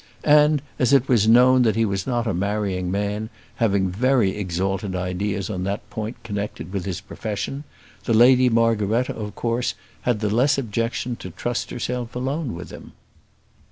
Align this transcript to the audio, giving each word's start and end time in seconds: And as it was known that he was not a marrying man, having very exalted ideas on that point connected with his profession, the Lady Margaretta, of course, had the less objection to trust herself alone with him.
And 0.25 0.63
as 0.79 0.93
it 0.93 1.07
was 1.07 1.27
known 1.27 1.61
that 1.61 1.75
he 1.75 1.85
was 1.85 2.07
not 2.07 2.25
a 2.25 2.33
marrying 2.33 2.89
man, 2.89 3.29
having 3.57 3.91
very 3.91 4.35
exalted 4.35 4.95
ideas 4.95 5.47
on 5.47 5.63
that 5.65 5.87
point 5.91 6.23
connected 6.23 6.73
with 6.73 6.85
his 6.85 6.99
profession, 7.01 7.65
the 8.05 8.13
Lady 8.15 8.49
Margaretta, 8.49 9.13
of 9.13 9.35
course, 9.35 9.75
had 10.01 10.19
the 10.19 10.33
less 10.33 10.57
objection 10.57 11.17
to 11.17 11.29
trust 11.29 11.69
herself 11.69 12.15
alone 12.15 12.55
with 12.55 12.71
him. 12.71 12.93